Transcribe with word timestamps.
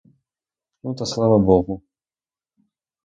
Ну, 0.83 0.93
та 0.95 1.05
слава 1.05 1.39
богу! 1.39 1.81